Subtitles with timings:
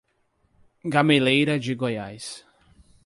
[0.83, 2.43] Gameleira de Goiás